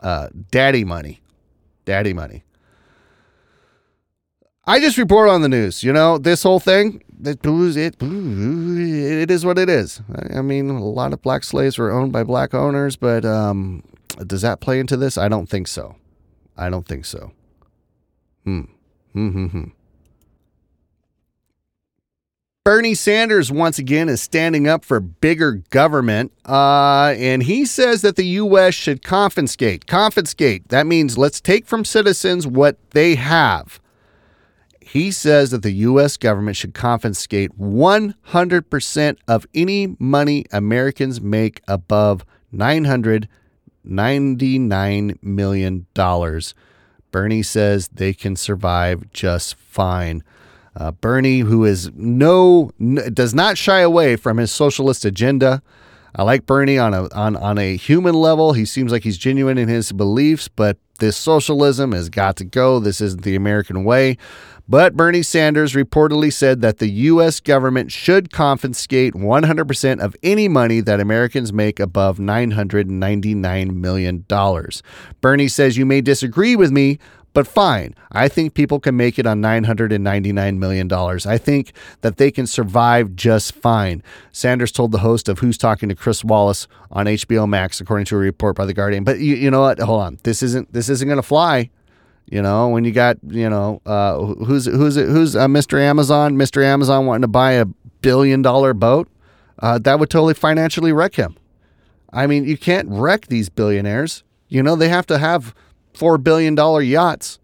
[0.00, 1.20] uh, daddy money,
[1.84, 2.44] daddy money.
[4.68, 5.84] I just report on the news.
[5.84, 7.02] You know this whole thing.
[8.00, 10.00] It, it, is what it is.
[10.34, 13.82] I mean, a lot of black slaves were owned by black owners, but um,
[14.26, 15.16] does that play into this?
[15.16, 15.96] I don't think so.
[16.56, 17.32] I don't think so.
[18.44, 18.62] Hmm.
[19.12, 19.28] Hmm.
[19.28, 19.46] Hmm.
[19.46, 19.64] hmm.
[22.66, 28.16] Bernie Sanders once again is standing up for bigger government, uh, and he says that
[28.16, 28.74] the U.S.
[28.74, 29.86] should confiscate.
[29.86, 30.68] Confiscate.
[30.70, 33.80] That means let's take from citizens what they have.
[34.86, 36.16] He says that the U.S.
[36.16, 45.86] government should confiscate 100% of any money Americans make above $999 million.
[47.10, 50.22] Bernie says they can survive just fine.
[50.76, 55.62] Uh, Bernie, who is no n- does not shy away from his socialist agenda.
[56.14, 58.52] I like Bernie on a on on a human level.
[58.52, 62.78] He seems like he's genuine in his beliefs, but this socialism has got to go.
[62.78, 64.16] This isn't the American way.
[64.68, 67.38] But Bernie Sanders reportedly said that the U.S.
[67.38, 74.26] government should confiscate 100% of any money that Americans make above $999 million.
[75.20, 76.98] Bernie says, You may disagree with me,
[77.32, 77.94] but fine.
[78.10, 80.90] I think people can make it on $999 million.
[80.92, 84.02] I think that they can survive just fine.
[84.32, 88.16] Sanders told the host of Who's Talking to Chris Wallace on HBO Max, according to
[88.16, 89.04] a report by The Guardian.
[89.04, 89.78] But you, you know what?
[89.78, 90.18] Hold on.
[90.22, 91.70] This isn't this isn't going to fly.
[92.26, 95.80] You know, when you got, you know, uh, who's who's who's uh, Mr.
[95.80, 96.64] Amazon, Mr.
[96.64, 97.66] Amazon wanting to buy a
[98.00, 99.08] billion dollar boat,
[99.60, 101.36] uh, that would totally financially wreck him.
[102.12, 104.24] I mean, you can't wreck these billionaires.
[104.48, 105.54] You know, they have to have
[105.94, 107.38] $4 billion yachts.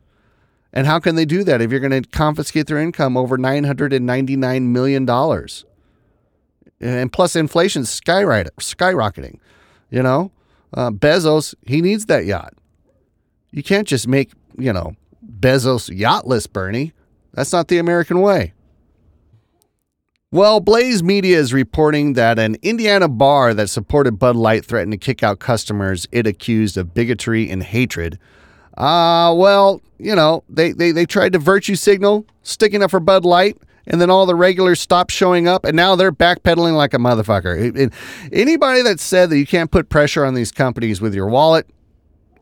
[0.72, 4.62] And how can they do that if you're going to confiscate their income over $999
[4.62, 5.08] million?
[6.80, 9.38] And plus, inflation's skyrocketing.
[9.90, 10.32] You know,
[10.72, 12.54] uh, Bezos, he needs that yacht.
[13.50, 14.94] You can't just make, you know,
[15.40, 16.92] Bezos yachtless, Bernie.
[17.34, 18.52] That's not the American way.
[20.30, 24.96] Well, Blaze Media is reporting that an Indiana bar that supported Bud Light threatened to
[24.96, 28.18] kick out customers it accused of bigotry and hatred.
[28.78, 33.26] Uh, well, you know, they, they, they tried to virtue signal, sticking up for Bud
[33.26, 36.98] Light, and then all the regulars stopped showing up, and now they're backpedaling like a
[36.98, 37.92] motherfucker.
[38.32, 41.66] anybody that said that you can't put pressure on these companies with your wallet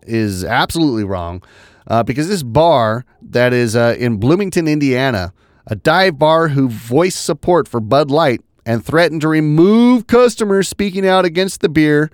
[0.03, 1.43] is absolutely wrong
[1.87, 5.33] uh, because this bar that is uh, in Bloomington, Indiana,
[5.67, 11.07] a dive bar who voiced support for Bud Light and threatened to remove customers speaking
[11.07, 12.11] out against the beer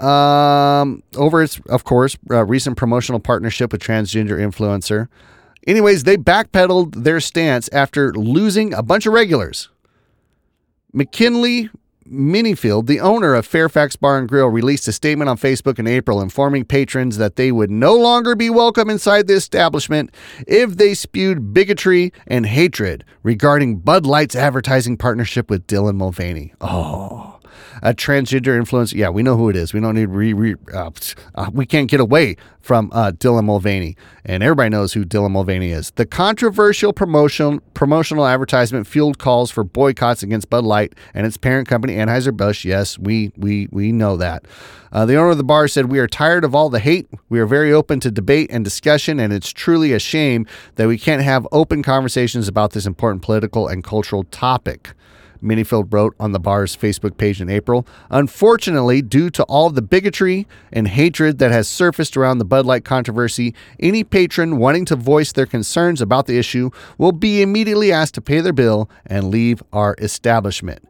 [0.00, 5.08] um, over its, of course, uh, recent promotional partnership with transgender influencer.
[5.66, 9.68] Anyways, they backpedaled their stance after losing a bunch of regulars.
[10.92, 11.70] McKinley
[12.10, 16.20] Minniefield, the owner of Fairfax Bar and Grill, released a statement on Facebook in April
[16.20, 20.10] informing patrons that they would no longer be welcome inside the establishment
[20.46, 26.54] if they spewed bigotry and hatred regarding Bud Light's advertising partnership with Dylan Mulvaney.
[26.60, 27.35] Oh
[27.82, 28.92] a transgender influence.
[28.92, 29.72] Yeah, we know who it is.
[29.72, 30.90] We don't need re, re uh,
[31.34, 35.70] uh, we can't get away from uh, Dylan Mulvaney, and everybody knows who Dylan Mulvaney
[35.70, 35.92] is.
[35.92, 41.68] The controversial promotion promotional advertisement fueled calls for boycotts against Bud Light and its parent
[41.68, 42.64] company Anheuser Busch.
[42.64, 44.44] Yes, we we we know that.
[44.92, 47.08] Uh, the owner of the bar said, "We are tired of all the hate.
[47.28, 50.98] We are very open to debate and discussion, and it's truly a shame that we
[50.98, 54.92] can't have open conversations about this important political and cultural topic."
[55.42, 57.86] Minniefield wrote on the bar's Facebook page in April.
[58.10, 62.84] Unfortunately, due to all the bigotry and hatred that has surfaced around the Bud Light
[62.84, 68.14] controversy, any patron wanting to voice their concerns about the issue will be immediately asked
[68.14, 70.86] to pay their bill and leave our establishment.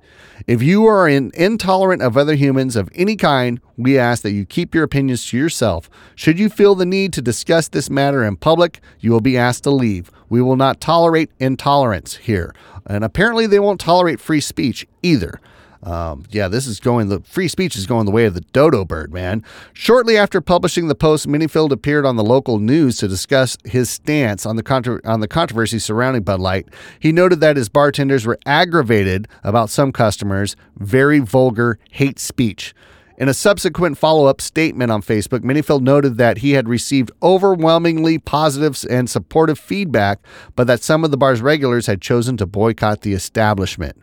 [0.46, 4.44] If you are in, intolerant of other humans of any kind, we ask that you
[4.44, 5.90] keep your opinions to yourself.
[6.14, 9.64] Should you feel the need to discuss this matter in public, you will be asked
[9.64, 10.10] to leave.
[10.28, 12.54] We will not tolerate intolerance here.
[12.86, 15.40] And apparently, they won't tolerate free speech either.
[15.82, 18.84] Um, yeah, this is going, the free speech is going the way of the dodo
[18.84, 19.44] bird, man.
[19.72, 24.46] Shortly after publishing the post, Minniefield appeared on the local news to discuss his stance
[24.46, 26.66] on the, contra- on the controversy surrounding Bud Light.
[26.98, 32.74] He noted that his bartenders were aggravated about some customers' very vulgar hate speech.
[33.18, 38.18] In a subsequent follow up statement on Facebook, Minniefield noted that he had received overwhelmingly
[38.18, 40.20] positive and supportive feedback,
[40.54, 43.96] but that some of the bar's regulars had chosen to boycott the establishment.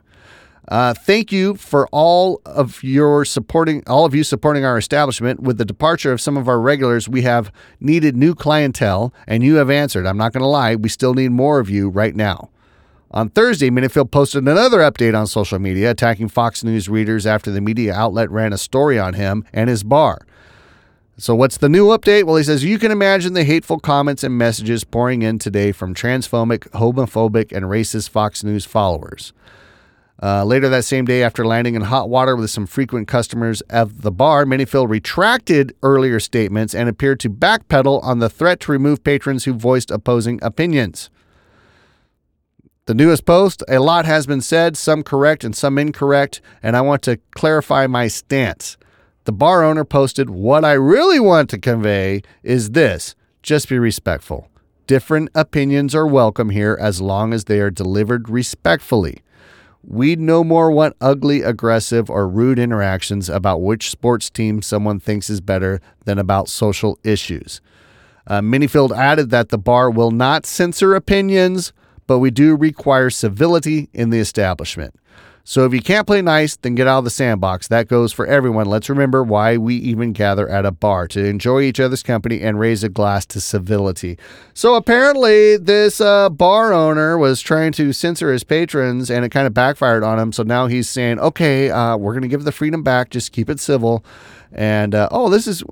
[0.68, 5.42] Uh, thank you for all of your supporting, all of you supporting our establishment.
[5.42, 9.56] With the departure of some of our regulars, we have needed new clientele, and you
[9.56, 10.08] have answered.
[10.08, 12.50] I'm not going to lie, we still need more of you right now.
[13.14, 17.62] On Thursday, Minniefield posted another update on social media attacking Fox News readers after the
[17.62, 20.26] media outlet ran a story on him and his bar.
[21.18, 22.24] So, what's the new update?
[22.24, 25.94] Well, he says you can imagine the hateful comments and messages pouring in today from
[25.94, 29.32] transphobic, homophobic, and racist Fox News followers.
[30.22, 34.02] Uh, later that same day, after landing in hot water with some frequent customers of
[34.02, 39.04] the bar, Minniefield retracted earlier statements and appeared to backpedal on the threat to remove
[39.04, 41.12] patrons who voiced opposing opinions.
[42.86, 46.82] The newest post a lot has been said, some correct and some incorrect, and I
[46.82, 48.76] want to clarify my stance.
[49.24, 54.50] The bar owner posted, What I really want to convey is this just be respectful.
[54.86, 59.22] Different opinions are welcome here as long as they are delivered respectfully.
[59.82, 65.30] We'd no more want ugly, aggressive, or rude interactions about which sports team someone thinks
[65.30, 67.62] is better than about social issues.
[68.28, 71.72] Uh, Minniefield added that the bar will not censor opinions
[72.08, 74.96] but we do require civility in the establishment.
[75.46, 77.68] So if you can't play nice, then get out of the sandbox.
[77.68, 78.66] That goes for everyone.
[78.66, 82.58] Let's remember why we even gather at a bar to enjoy each other's company and
[82.58, 84.18] raise a glass to civility.
[84.54, 89.46] So apparently, this uh, bar owner was trying to censor his patrons and it kind
[89.46, 90.32] of backfired on him.
[90.32, 93.50] So now he's saying, okay, uh, we're going to give the freedom back, just keep
[93.50, 94.06] it civil.
[94.54, 95.64] And uh, oh, this is.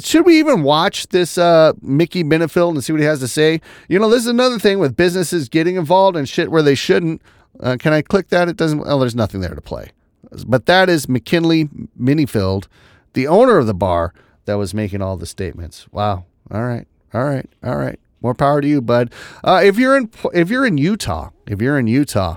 [0.00, 3.60] Should we even watch this uh, Mickey Minniefield and see what he has to say?
[3.88, 7.20] You know, this is another thing with businesses getting involved in shit where they shouldn't.
[7.60, 8.48] Uh, can I click that?
[8.48, 8.82] It doesn't.
[8.86, 9.90] Oh, there's nothing there to play.
[10.46, 11.68] But that is McKinley
[12.00, 12.68] Minniefield,
[13.14, 14.12] the owner of the bar
[14.44, 15.86] that was making all the statements.
[15.90, 16.24] Wow.
[16.50, 16.86] All right.
[17.14, 17.48] All right.
[17.62, 17.98] All right.
[18.20, 19.12] More power to you, bud.
[19.44, 22.36] Uh, if you're in if you're in Utah, if you're in Utah,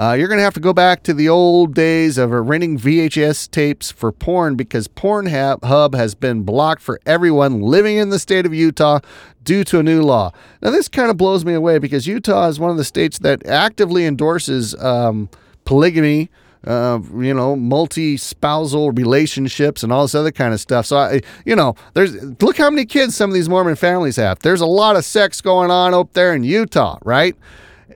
[0.00, 3.50] uh, you're going to have to go back to the old days of renting VHS
[3.50, 8.54] tapes for porn because Pornhub has been blocked for everyone living in the state of
[8.54, 9.00] Utah
[9.44, 10.32] due to a new law.
[10.62, 13.46] Now, this kind of blows me away because Utah is one of the states that
[13.46, 15.28] actively endorses um,
[15.66, 16.30] polygamy.
[16.62, 20.84] Uh, you know, multi-spousal relationships and all this other kind of stuff.
[20.84, 24.40] So, I, you know, there's look how many kids some of these Mormon families have.
[24.40, 27.34] There's a lot of sex going on up there in Utah, right?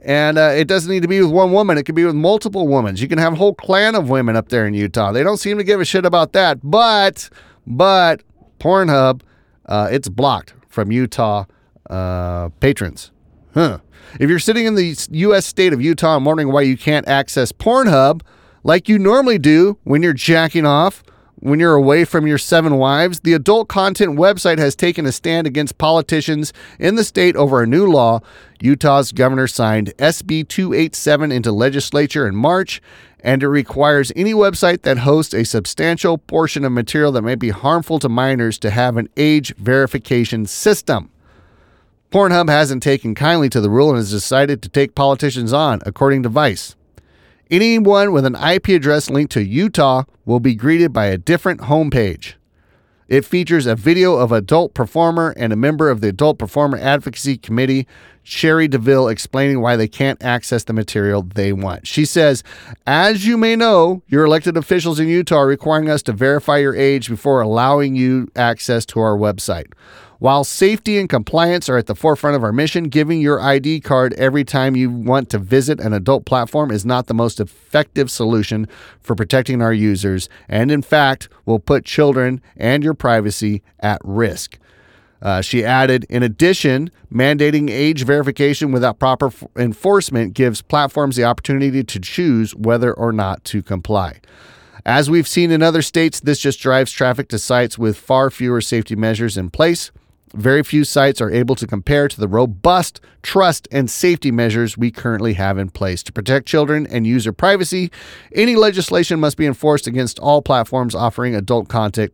[0.04, 1.78] And uh, it doesn't need to be with one woman.
[1.78, 2.96] It could be with multiple women.
[2.96, 5.12] You can have a whole clan of women up there in Utah.
[5.12, 6.58] They don't seem to give a shit about that.
[6.62, 7.30] But,
[7.66, 8.22] but
[8.60, 9.22] Pornhub,
[9.64, 11.46] uh, it's blocked from Utah
[11.88, 13.12] uh, patrons.
[13.54, 13.78] Huh.
[14.20, 15.46] If you're sitting in the U.S.
[15.46, 18.20] state of Utah and wondering why you can't access Pornhub
[18.62, 21.02] like you normally do when you're jacking off,
[21.44, 25.47] when you're away from your seven wives, the adult content website has taken a stand
[25.47, 28.20] against politicians in the state over a new law.
[28.62, 32.80] Utah's governor signed SB 287 into legislature in March,
[33.20, 37.51] and it requires any website that hosts a substantial portion of material that may be
[37.51, 41.11] harmful to minors to have an age verification system.
[42.11, 46.22] Pornhub hasn't taken kindly to the rule and has decided to take politicians on, according
[46.22, 46.74] to Vice.
[47.51, 52.34] Anyone with an IP address linked to Utah will be greeted by a different homepage.
[53.07, 57.36] It features a video of adult performer and a member of the Adult Performer Advocacy
[57.36, 57.86] Committee,
[58.22, 61.86] Cherie DeVille, explaining why they can't access the material they want.
[61.86, 62.42] She says,
[62.86, 66.74] As you may know, your elected officials in Utah are requiring us to verify your
[66.74, 69.70] age before allowing you access to our website.
[70.25, 74.14] While safety and compliance are at the forefront of our mission, giving your ID card
[74.14, 78.66] every time you want to visit an adult platform is not the most effective solution
[79.03, 84.57] for protecting our users, and in fact, will put children and your privacy at risk.
[85.20, 91.25] Uh, she added, in addition, mandating age verification without proper f- enforcement gives platforms the
[91.25, 94.20] opportunity to choose whether or not to comply.
[94.87, 98.62] As we've seen in other states, this just drives traffic to sites with far fewer
[98.62, 99.91] safety measures in place.
[100.35, 104.91] Very few sites are able to compare to the robust trust and safety measures we
[104.91, 106.03] currently have in place.
[106.03, 107.93] To protect children and user privacy,
[108.35, 112.12] any legislation must be enforced against all platforms offering adult content.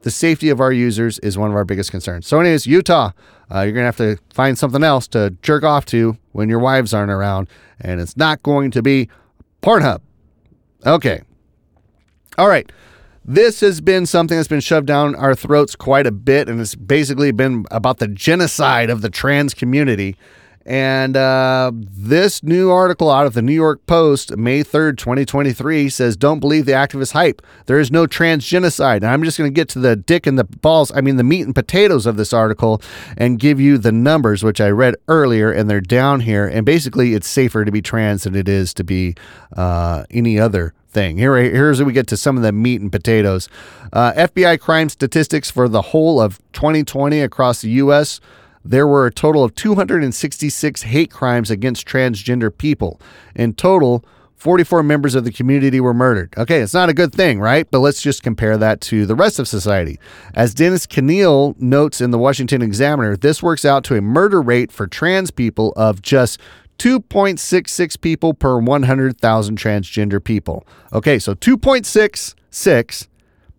[0.00, 2.26] The safety of our users is one of our biggest concerns.
[2.26, 3.12] So, anyways, Utah,
[3.54, 6.58] uh, you're going to have to find something else to jerk off to when your
[6.58, 7.48] wives aren't around,
[7.80, 9.08] and it's not going to be
[9.62, 10.00] Pornhub.
[10.84, 11.22] Okay.
[12.36, 12.70] All right.
[13.24, 16.74] This has been something that's been shoved down our throats quite a bit, and it's
[16.74, 20.16] basically been about the genocide of the trans community.
[20.66, 26.16] And uh, this new article out of the New York Post, May 3rd, 2023, says,
[26.16, 27.40] Don't believe the activist hype.
[27.66, 29.02] There is no trans genocide.
[29.02, 31.24] And I'm just going to get to the dick and the balls, I mean, the
[31.24, 32.82] meat and potatoes of this article
[33.16, 36.46] and give you the numbers, which I read earlier, and they're down here.
[36.46, 39.14] And basically, it's safer to be trans than it is to be
[39.56, 41.16] uh, any other thing.
[41.16, 43.48] Here, here's where we get to some of the meat and potatoes.
[43.92, 48.20] Uh, FBI crime statistics for the whole of 2020 across the U.S.
[48.64, 53.00] There were a total of 266 hate crimes against transgender people.
[53.34, 54.04] In total,
[54.36, 56.32] 44 members of the community were murdered.
[56.38, 57.70] Okay, it's not a good thing, right?
[57.70, 60.00] But let's just compare that to the rest of society.
[60.34, 64.72] As Dennis Kneale notes in the Washington Examiner, this works out to a murder rate
[64.72, 66.40] for trans people of just
[66.78, 70.66] 2.66 people per 100,000 transgender people.
[70.94, 72.34] Okay, so 2.66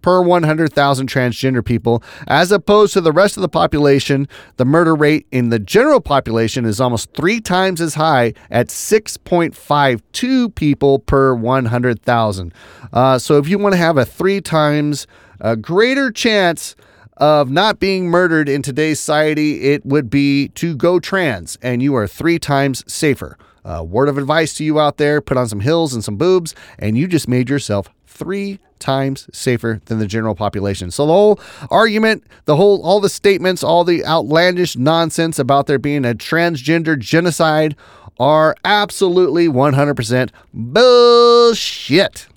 [0.01, 4.27] per 100,000 transgender people, as opposed to the rest of the population.
[4.57, 10.55] The murder rate in the general population is almost three times as high at 6.52
[10.55, 12.53] people per 100,000.
[12.93, 15.07] Uh, so if you want to have a three times
[15.39, 16.75] uh, greater chance
[17.17, 21.95] of not being murdered in today's society, it would be to go trans, and you
[21.95, 23.37] are three times safer.
[23.63, 26.55] Uh, word of advice to you out there put on some hills and some boobs,
[26.79, 30.91] and you just made yourself three times safer than the general population.
[30.91, 31.39] So the whole
[31.69, 36.97] argument, the whole all the statements, all the outlandish nonsense about there being a transgender
[36.97, 37.75] genocide
[38.19, 42.27] are absolutely 100% bullshit.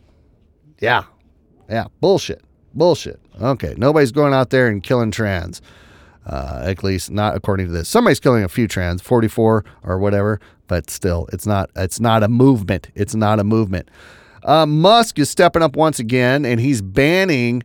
[0.78, 1.04] Yeah.
[1.68, 2.42] Yeah, bullshit.
[2.74, 3.20] Bullshit.
[3.40, 5.60] Okay, nobody's going out there and killing trans.
[6.26, 7.88] Uh, at least not according to this.
[7.88, 11.70] Somebody's killing a few trans, 44 or whatever, but still, it's not.
[11.76, 12.88] It's not a movement.
[12.94, 13.90] It's not a movement.
[14.42, 17.62] Uh, Musk is stepping up once again, and he's banning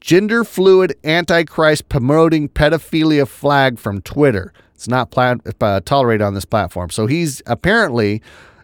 [0.00, 4.52] gender fluid antichrist promoting pedophilia flag from Twitter.
[4.74, 6.90] It's not pla- uh, tolerated on this platform.
[6.90, 8.20] So he's apparently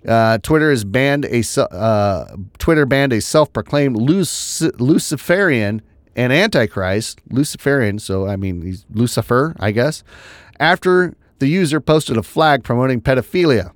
[0.06, 5.82] uh, Twitter has banned a uh, Twitter banned a self-proclaimed Luc- Luciferian
[6.18, 8.00] and Antichrist, Luciferian.
[8.00, 10.02] So I mean, he's Lucifer, I guess.
[10.60, 13.72] After the user posted a flag promoting pedophilia.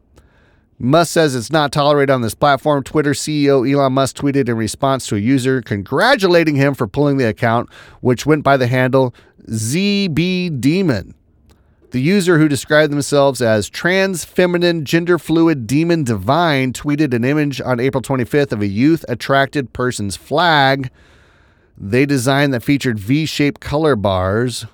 [0.80, 2.82] Musk says it's not tolerated on this platform.
[2.82, 7.28] Twitter CEO Elon Musk tweeted in response to a user congratulating him for pulling the
[7.28, 9.14] account, which went by the handle
[9.48, 11.14] ZB Demon.
[11.92, 17.60] The user who described themselves as trans, feminine, gender fluid, demon divine tweeted an image
[17.60, 20.90] on April 25th of a youth attracted person's flag.
[21.76, 24.66] They designed that featured V shaped color bars.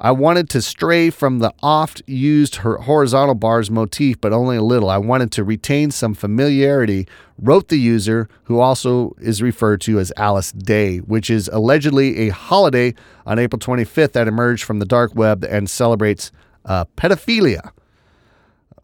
[0.00, 4.90] I wanted to stray from the oft used horizontal bars motif, but only a little.
[4.90, 10.12] I wanted to retain some familiarity, wrote the user, who also is referred to as
[10.16, 12.94] Alice Day, which is allegedly a holiday
[13.26, 16.30] on April 25th that emerged from the dark web and celebrates
[16.64, 17.72] uh, pedophilia.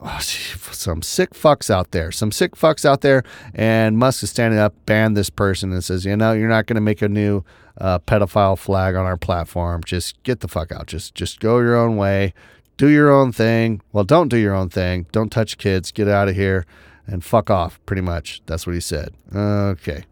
[0.07, 2.13] Oh, some sick fucks out there.
[2.13, 3.23] Some sick fucks out there.
[3.55, 6.75] And Musk is standing up, banned this person, and says, you know, you're not going
[6.75, 7.43] to make a new
[7.79, 9.83] uh, pedophile flag on our platform.
[9.83, 10.87] Just get the fuck out.
[10.89, 12.35] Just just go your own way.
[12.77, 13.81] Do your own thing.
[13.93, 15.07] Well, don't do your own thing.
[15.11, 15.91] Don't touch kids.
[15.91, 16.67] Get out of here
[17.07, 17.81] and fuck off.
[17.87, 18.43] Pretty much.
[18.45, 19.15] That's what he said.
[19.35, 20.05] Okay.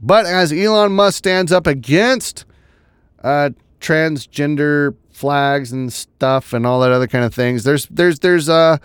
[0.00, 2.44] But as Elon Musk stands up against
[3.22, 3.50] uh,
[3.80, 8.78] transgender flags and stuff and all that other kind of things, there's there's there's uh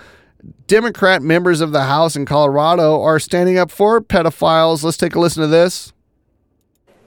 [0.67, 4.83] Democrat members of the House in Colorado are standing up for pedophiles.
[4.83, 5.93] Let's take a listen to this.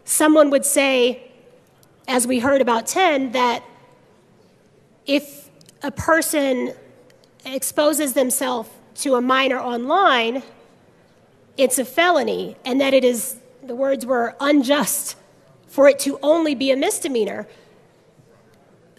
[0.05, 1.31] Someone would say,
[2.09, 3.62] as we heard about 10, that
[5.07, 5.51] if
[5.83, 6.72] a person
[7.45, 10.43] exposes themselves to a minor online,
[11.57, 15.16] it's a felony, and that it is, the words were unjust
[15.66, 17.47] for it to only be a misdemeanor.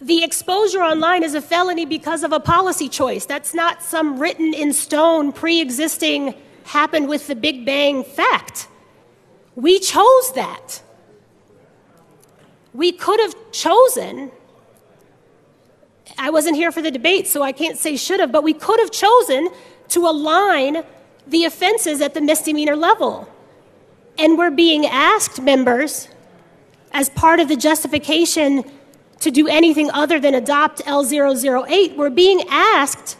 [0.02, 3.24] The exposure online is a felony because of a policy choice.
[3.24, 6.34] That's not some written in stone, pre existing,
[6.64, 8.68] happened with the Big Bang fact.
[9.54, 10.82] We chose that.
[12.74, 14.32] We could have chosen
[16.18, 18.80] I wasn't here for the debate, so I can't say should have, but we could
[18.80, 19.48] have chosen
[19.88, 20.82] to align
[21.26, 23.28] the offenses at the misdemeanor level.
[24.18, 26.08] And we're being asked, members,
[26.92, 28.64] as part of the justification
[29.22, 33.16] to do anything other than adopt L008, we're being asked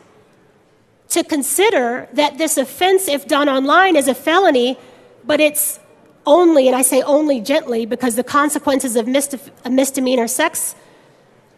[1.10, 4.78] to consider that this offense, if done online, is a felony,
[5.24, 5.78] but it's
[6.26, 10.74] only, and I say only gently because the consequences of a misdemeanor sex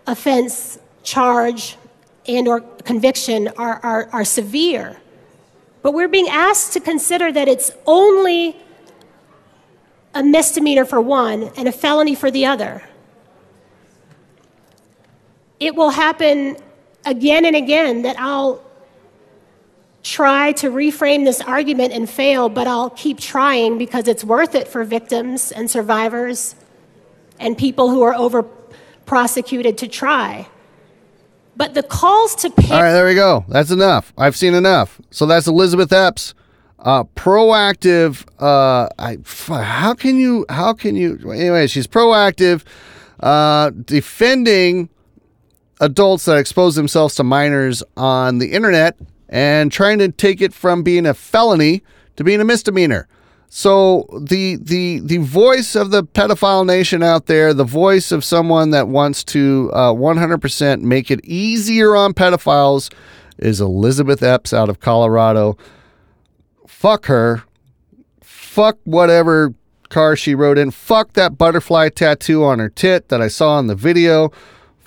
[0.06, 1.78] offense charge
[2.26, 4.96] and or conviction are, are, are severe.
[5.82, 8.56] But we're being asked to consider that it's only
[10.14, 12.82] a misdemeanor for one and a felony for the other.
[15.60, 16.56] It will happen
[17.04, 18.62] again and again that I'll
[20.02, 24.68] try to reframe this argument and fail, but I'll keep trying because it's worth it
[24.68, 26.54] for victims and survivors
[27.40, 28.42] and people who are over
[29.06, 30.48] prosecuted to try.
[31.56, 32.74] But the calls to pay.
[32.74, 33.44] All right, there we go.
[33.48, 34.12] That's enough.
[34.18, 35.00] I've seen enough.
[35.10, 36.34] So that's Elizabeth Epps.
[36.78, 38.26] Uh, proactive.
[38.38, 39.18] Uh, I,
[39.62, 40.44] how can you?
[40.50, 41.18] How can you?
[41.30, 42.62] Anyway, she's proactive,
[43.20, 44.90] uh, defending
[45.84, 48.96] adults that expose themselves to minors on the internet
[49.28, 51.82] and trying to take it from being a felony
[52.16, 53.06] to being a misdemeanor.
[53.48, 58.70] So the the the voice of the pedophile nation out there, the voice of someone
[58.70, 62.92] that wants to uh, 100% make it easier on pedophiles,
[63.38, 65.56] is Elizabeth Epps out of Colorado.
[66.66, 67.44] Fuck her.
[68.22, 69.54] Fuck whatever
[69.88, 70.72] car she rode in.
[70.72, 74.32] Fuck that butterfly tattoo on her tit that I saw in the video.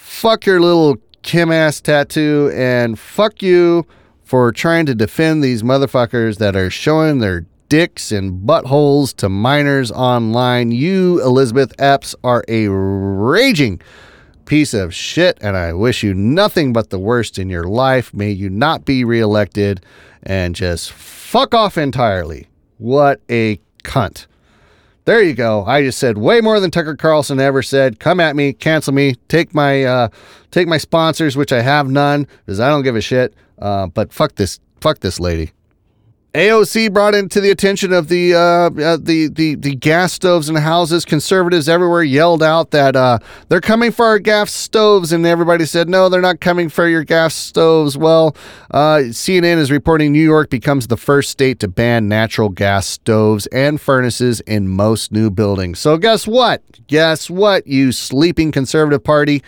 [0.09, 3.85] Fuck your little Kim ass tattoo, and fuck you
[4.23, 9.91] for trying to defend these motherfuckers that are showing their dicks and buttholes to minors
[9.91, 10.71] online.
[10.71, 13.79] You, Elizabeth Epps, are a raging
[14.45, 18.11] piece of shit, and I wish you nothing but the worst in your life.
[18.11, 19.85] May you not be reelected
[20.23, 22.47] and just fuck off entirely.
[22.79, 24.25] What a cunt.
[25.07, 25.63] There you go.
[25.63, 27.97] I just said way more than Tucker Carlson ever said.
[27.97, 30.09] Come at me, cancel me, take my uh,
[30.51, 33.33] take my sponsors, which I have none because I don't give a shit.
[33.57, 35.53] Uh, but fuck this, fuck this lady.
[36.37, 40.57] AOC brought into the attention of the uh, uh, the, the the gas stoves and
[40.59, 41.03] houses.
[41.03, 43.17] Conservatives everywhere yelled out that uh,
[43.49, 47.03] they're coming for our gas stoves, and everybody said no, they're not coming for your
[47.03, 47.97] gas stoves.
[47.97, 48.35] Well,
[48.69, 53.47] uh, CNN is reporting New York becomes the first state to ban natural gas stoves
[53.47, 55.79] and furnaces in most new buildings.
[55.79, 56.61] So guess what?
[56.85, 57.65] Guess what?
[57.65, 59.41] You sleeping conservative party.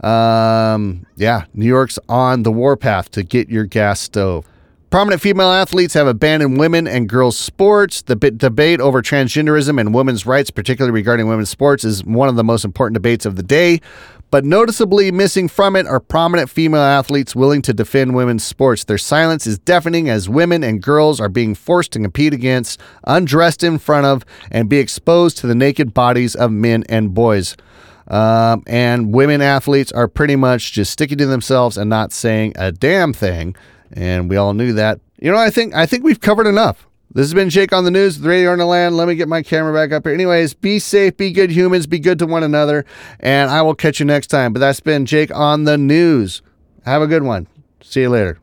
[0.00, 4.44] Um, yeah, New York's on the warpath to get your gas stove.
[4.88, 8.02] Prominent female athletes have abandoned women and girls' sports.
[8.02, 12.44] The debate over transgenderism and women's rights, particularly regarding women's sports, is one of the
[12.44, 13.80] most important debates of the day.
[14.30, 18.84] But noticeably missing from it are prominent female athletes willing to defend women's sports.
[18.84, 23.64] Their silence is deafening as women and girls are being forced to compete against, undressed
[23.64, 27.56] in front of, and be exposed to the naked bodies of men and boys.
[28.08, 32.70] Um, and women athletes are pretty much just sticking to themselves and not saying a
[32.70, 33.56] damn thing
[33.92, 35.00] and we all knew that.
[35.20, 36.86] You know, I think I think we've covered enough.
[37.12, 38.96] This has been Jake on the News, the Radio on the Land.
[38.96, 40.12] Let me get my camera back up here.
[40.12, 42.84] Anyways, be safe, be good humans, be good to one another,
[43.20, 44.52] and I will catch you next time.
[44.52, 46.42] But that's been Jake on the News.
[46.84, 47.46] Have a good one.
[47.82, 48.38] See you later.